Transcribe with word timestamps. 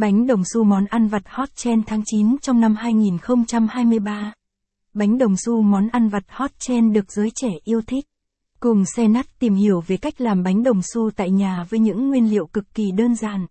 Bánh 0.00 0.26
đồng 0.26 0.42
xu 0.54 0.64
món 0.64 0.84
ăn 0.84 1.08
vặt 1.08 1.22
hot 1.26 1.48
trend 1.54 1.84
tháng 1.86 2.02
9 2.06 2.38
trong 2.42 2.60
năm 2.60 2.74
2023. 2.76 4.32
Bánh 4.94 5.18
đồng 5.18 5.36
xu 5.36 5.62
món 5.62 5.88
ăn 5.88 6.08
vặt 6.08 6.22
hot 6.28 6.50
trend 6.58 6.94
được 6.94 7.12
giới 7.12 7.30
trẻ 7.34 7.48
yêu 7.64 7.80
thích. 7.86 8.04
Cùng 8.60 8.84
xe 8.96 9.08
nắt 9.08 9.26
tìm 9.38 9.54
hiểu 9.54 9.80
về 9.86 9.96
cách 9.96 10.20
làm 10.20 10.42
bánh 10.42 10.62
đồng 10.62 10.80
xu 10.82 11.10
tại 11.16 11.30
nhà 11.30 11.64
với 11.70 11.80
những 11.80 12.08
nguyên 12.08 12.30
liệu 12.30 12.46
cực 12.46 12.74
kỳ 12.74 12.90
đơn 12.96 13.14
giản. 13.14 13.46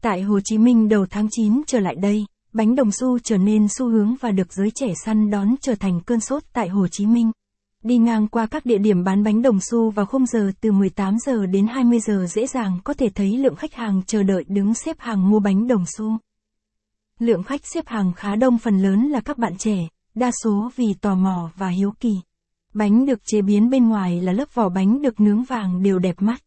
Tại 0.00 0.22
Hồ 0.22 0.40
Chí 0.44 0.58
Minh 0.58 0.88
đầu 0.88 1.06
tháng 1.10 1.28
9 1.30 1.62
trở 1.66 1.80
lại 1.80 1.94
đây, 1.94 2.24
bánh 2.52 2.74
đồng 2.74 2.90
xu 2.92 3.18
trở 3.18 3.36
nên 3.36 3.66
xu 3.68 3.88
hướng 3.88 4.14
và 4.20 4.30
được 4.30 4.52
giới 4.52 4.70
trẻ 4.74 4.92
săn 5.04 5.30
đón 5.30 5.54
trở 5.60 5.74
thành 5.74 6.00
cơn 6.06 6.20
sốt 6.20 6.42
tại 6.52 6.68
Hồ 6.68 6.88
Chí 6.88 7.06
Minh. 7.06 7.30
Đi 7.84 7.98
ngang 7.98 8.28
qua 8.28 8.46
các 8.46 8.66
địa 8.66 8.78
điểm 8.78 9.04
bán 9.04 9.24
bánh 9.24 9.42
đồng 9.42 9.58
xu 9.60 9.90
vào 9.90 10.06
khung 10.06 10.26
giờ 10.26 10.52
từ 10.60 10.72
18 10.72 11.16
giờ 11.26 11.46
đến 11.46 11.66
20 11.66 12.00
giờ 12.00 12.26
dễ 12.26 12.46
dàng 12.46 12.78
có 12.84 12.94
thể 12.94 13.08
thấy 13.14 13.38
lượng 13.38 13.56
khách 13.56 13.74
hàng 13.74 14.02
chờ 14.06 14.22
đợi 14.22 14.44
đứng 14.48 14.74
xếp 14.74 14.96
hàng 14.98 15.30
mua 15.30 15.40
bánh 15.40 15.66
đồng 15.66 15.84
xu. 15.98 16.16
Lượng 17.18 17.42
khách 17.42 17.60
xếp 17.74 17.84
hàng 17.86 18.12
khá 18.16 18.36
đông 18.36 18.58
phần 18.58 18.78
lớn 18.78 19.08
là 19.08 19.20
các 19.20 19.38
bạn 19.38 19.56
trẻ, 19.58 19.88
đa 20.14 20.30
số 20.44 20.70
vì 20.76 20.94
tò 21.00 21.14
mò 21.14 21.50
và 21.56 21.68
hiếu 21.68 21.92
kỳ. 22.00 22.14
Bánh 22.74 23.06
được 23.06 23.20
chế 23.24 23.42
biến 23.42 23.70
bên 23.70 23.88
ngoài 23.88 24.20
là 24.20 24.32
lớp 24.32 24.54
vỏ 24.54 24.68
bánh 24.68 25.02
được 25.02 25.20
nướng 25.20 25.44
vàng 25.44 25.82
đều 25.82 25.98
đẹp 25.98 26.22
mắt. 26.22 26.42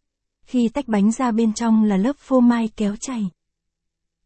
Khi 0.46 0.70
tách 0.70 0.88
bánh 0.88 1.12
ra 1.12 1.32
bên 1.32 1.54
trong 1.54 1.84
là 1.84 1.98
lớp 1.98 2.16
phô 2.20 2.40
mai 2.40 2.70
kéo 2.78 2.96
chảy. 3.00 3.30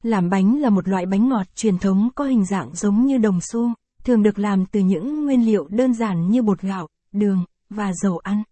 Làm 0.03 0.29
bánh 0.29 0.59
là 0.59 0.69
một 0.69 0.87
loại 0.87 1.05
bánh 1.05 1.29
ngọt 1.29 1.47
truyền 1.55 1.77
thống 1.77 2.09
có 2.15 2.25
hình 2.25 2.45
dạng 2.45 2.75
giống 2.75 3.05
như 3.05 3.17
đồng 3.17 3.39
xu, 3.41 3.69
thường 4.03 4.23
được 4.23 4.39
làm 4.39 4.65
từ 4.65 4.79
những 4.79 5.25
nguyên 5.25 5.45
liệu 5.45 5.67
đơn 5.69 5.93
giản 5.93 6.29
như 6.29 6.41
bột 6.41 6.61
gạo, 6.61 6.87
đường, 7.19 7.45
và 7.69 7.91
dầu 7.93 8.17
ăn. 8.17 8.43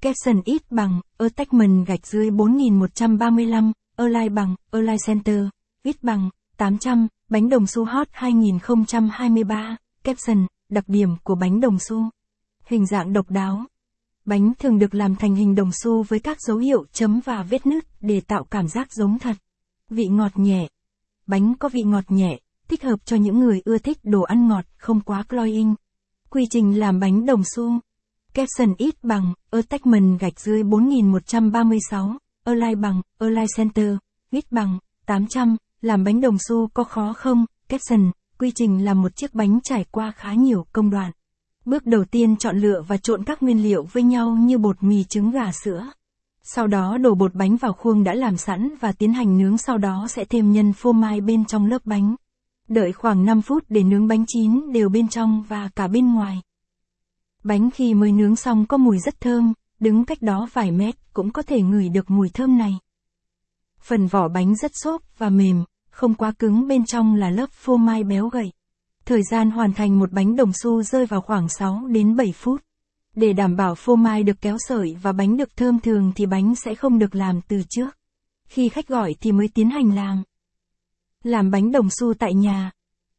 Capson 0.00 0.40
ít 0.44 0.62
bằng, 0.70 1.00
attachment 1.18 1.86
gạch 1.86 2.06
dưới 2.06 2.30
4135, 2.30 3.72
align 3.96 4.34
bằng, 4.34 4.54
align 4.70 4.96
center, 5.06 5.44
ít 5.82 6.02
bằng, 6.02 6.30
800, 6.56 7.08
bánh 7.28 7.48
đồng 7.48 7.66
xu 7.66 7.84
hot 7.84 8.08
2023, 8.12 9.76
caption, 10.04 10.46
đặc 10.68 10.84
điểm 10.86 11.16
của 11.22 11.34
bánh 11.34 11.60
đồng 11.60 11.78
xu. 11.78 12.10
Hình 12.64 12.86
dạng 12.86 13.12
độc 13.12 13.30
đáo. 13.30 13.64
Bánh 14.24 14.52
thường 14.58 14.78
được 14.78 14.94
làm 14.94 15.16
thành 15.16 15.34
hình 15.34 15.54
đồng 15.54 15.70
xu 15.72 16.02
với 16.02 16.18
các 16.18 16.40
dấu 16.40 16.56
hiệu 16.56 16.84
chấm 16.92 17.20
và 17.24 17.42
vết 17.42 17.66
nứt 17.66 17.84
để 18.00 18.20
tạo 18.20 18.44
cảm 18.44 18.68
giác 18.68 18.92
giống 18.92 19.18
thật. 19.18 19.36
Vị 19.90 20.06
ngọt 20.06 20.32
nhẹ. 20.38 20.68
Bánh 21.26 21.54
có 21.58 21.68
vị 21.68 21.82
ngọt 21.82 22.04
nhẹ, 22.08 22.38
thích 22.68 22.82
hợp 22.82 22.96
cho 23.04 23.16
những 23.16 23.40
người 23.40 23.62
ưa 23.64 23.78
thích 23.78 23.98
đồ 24.02 24.22
ăn 24.22 24.48
ngọt 24.48 24.64
không 24.76 25.00
quá 25.00 25.22
cloying. 25.22 25.74
Quy 26.30 26.46
trình 26.50 26.78
làm 26.78 27.00
bánh 27.00 27.26
đồng 27.26 27.42
xu. 27.56 27.80
Caption 28.34 28.74
ít 28.78 28.94
bằng, 29.02 29.34
attachment 29.50 30.20
gạch 30.20 30.40
dưới 30.40 30.62
4136, 30.62 32.18
align 32.44 32.80
bằng, 32.80 33.02
align 33.18 33.46
center, 33.56 33.96
ít 34.30 34.52
bằng, 34.52 34.78
800, 35.06 35.56
làm 35.80 36.04
bánh 36.04 36.20
đồng 36.20 36.36
xu 36.48 36.68
có 36.74 36.84
khó 36.84 37.12
không? 37.12 37.44
Caption, 37.68 38.10
quy 38.38 38.52
trình 38.54 38.84
làm 38.84 39.02
một 39.02 39.16
chiếc 39.16 39.34
bánh 39.34 39.60
trải 39.64 39.84
qua 39.90 40.12
khá 40.16 40.34
nhiều 40.34 40.66
công 40.72 40.90
đoạn. 40.90 41.12
Bước 41.64 41.86
đầu 41.86 42.04
tiên 42.04 42.36
chọn 42.36 42.58
lựa 42.58 42.82
và 42.88 42.96
trộn 42.96 43.24
các 43.24 43.42
nguyên 43.42 43.62
liệu 43.62 43.82
với 43.92 44.02
nhau 44.02 44.36
như 44.40 44.58
bột 44.58 44.82
mì 44.82 45.04
trứng 45.04 45.30
gà 45.30 45.52
sữa. 45.52 45.86
Sau 46.42 46.66
đó 46.66 46.98
đổ 46.98 47.14
bột 47.14 47.34
bánh 47.34 47.56
vào 47.56 47.72
khuôn 47.72 48.04
đã 48.04 48.14
làm 48.14 48.36
sẵn 48.36 48.74
và 48.80 48.92
tiến 48.92 49.12
hành 49.12 49.38
nướng 49.38 49.58
sau 49.58 49.78
đó 49.78 50.06
sẽ 50.08 50.24
thêm 50.24 50.52
nhân 50.52 50.72
phô 50.72 50.92
mai 50.92 51.20
bên 51.20 51.44
trong 51.44 51.66
lớp 51.66 51.82
bánh. 51.84 52.14
Đợi 52.68 52.92
khoảng 52.92 53.24
5 53.24 53.42
phút 53.42 53.64
để 53.68 53.82
nướng 53.82 54.08
bánh 54.08 54.24
chín 54.28 54.72
đều 54.72 54.88
bên 54.88 55.08
trong 55.08 55.42
và 55.48 55.68
cả 55.76 55.88
bên 55.88 56.14
ngoài. 56.14 56.40
Bánh 57.44 57.70
khi 57.70 57.94
mới 57.94 58.12
nướng 58.12 58.36
xong 58.36 58.66
có 58.66 58.76
mùi 58.76 58.98
rất 58.98 59.20
thơm, 59.20 59.52
đứng 59.80 60.04
cách 60.04 60.22
đó 60.22 60.48
vài 60.52 60.70
mét 60.70 60.94
cũng 61.12 61.32
có 61.32 61.42
thể 61.42 61.62
ngửi 61.62 61.88
được 61.88 62.10
mùi 62.10 62.28
thơm 62.28 62.58
này. 62.58 62.78
Phần 63.80 64.06
vỏ 64.06 64.28
bánh 64.28 64.56
rất 64.56 64.70
xốp 64.74 65.02
và 65.18 65.30
mềm, 65.30 65.64
không 65.90 66.14
quá 66.14 66.32
cứng 66.38 66.68
bên 66.68 66.84
trong 66.84 67.14
là 67.14 67.30
lớp 67.30 67.50
phô 67.52 67.76
mai 67.76 68.04
béo 68.04 68.28
gầy. 68.28 68.52
Thời 69.04 69.22
gian 69.30 69.50
hoàn 69.50 69.72
thành 69.72 69.98
một 69.98 70.12
bánh 70.12 70.36
đồng 70.36 70.52
xu 70.52 70.82
rơi 70.82 71.06
vào 71.06 71.20
khoảng 71.20 71.48
6 71.48 71.86
đến 71.86 72.16
7 72.16 72.32
phút. 72.32 72.62
Để 73.14 73.32
đảm 73.32 73.56
bảo 73.56 73.74
phô 73.74 73.96
mai 73.96 74.22
được 74.22 74.40
kéo 74.40 74.56
sợi 74.58 74.96
và 75.02 75.12
bánh 75.12 75.36
được 75.36 75.56
thơm 75.56 75.80
thường 75.80 76.12
thì 76.14 76.26
bánh 76.26 76.54
sẽ 76.54 76.74
không 76.74 76.98
được 76.98 77.14
làm 77.14 77.40
từ 77.48 77.62
trước. 77.68 77.96
Khi 78.44 78.68
khách 78.68 78.88
gọi 78.88 79.14
thì 79.20 79.32
mới 79.32 79.48
tiến 79.54 79.70
hành 79.70 79.94
làm. 79.94 80.22
Làm 81.24 81.50
bánh 81.50 81.72
đồng 81.72 81.88
xu 81.90 82.14
tại 82.14 82.34
nhà. 82.34 82.70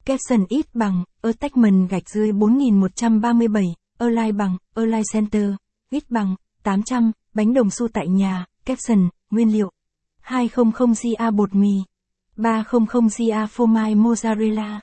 Capson 0.06 0.46
ít 0.50 0.76
bằng, 0.76 1.04
attachment 1.22 1.90
gạch 1.90 2.10
dưới 2.10 2.32
4137, 2.32 3.76
Align 4.02 4.38
bằng, 4.38 4.58
Align 4.76 5.04
Center, 5.14 5.52
ít 5.90 6.04
bằng, 6.10 6.36
800, 6.64 7.12
bánh 7.34 7.54
đồng 7.54 7.70
xu 7.70 7.88
tại 7.88 8.08
nhà, 8.08 8.46
caption, 8.66 9.10
nguyên 9.32 9.54
liệu. 9.54 9.72
200 10.20 10.72
GA 11.04 11.32
bột 11.32 11.56
mì. 11.56 11.84
300 12.36 13.08
GA 13.18 13.46
phô 13.46 13.66
mai 13.66 13.96
mozzarella. 13.96 14.80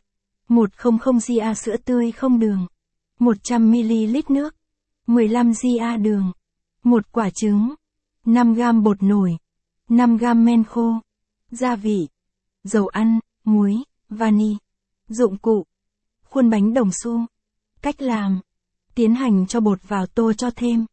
100 0.49 0.99
GA 1.29 1.55
sữa 1.55 1.77
tươi 1.85 2.13
không 2.13 2.39
đường. 2.39 2.67
100ml 3.21 4.23
nước. 4.29 4.55
15 5.07 5.53
GA 5.63 5.97
đường. 5.97 6.33
một 6.85 7.13
quả 7.13 7.31
trứng. 7.31 7.75
5 8.27 8.55
g 8.55 8.61
bột 8.83 9.03
nổi. 9.03 9.37
5 9.89 10.17
g 10.17 10.25
men 10.37 10.65
khô. 10.65 10.95
Gia 11.51 11.77
vị. 11.77 12.09
Dầu 12.65 12.87
ăn, 12.87 13.19
muối, 13.45 13.77
vani. 14.09 14.57
Dụng 15.09 15.39
cụ. 15.39 15.65
Khuôn 16.25 16.51
bánh 16.51 16.75
đồng 16.75 16.91
xu. 17.03 17.27
Cách 17.83 18.03
làm 18.03 18.41
tiến 18.99 19.15
hành 19.15 19.47
cho 19.47 19.61
bột 19.61 19.79
vào 19.89 20.07
tô 20.07 20.33
cho 20.33 20.51
thêm. 20.57 20.87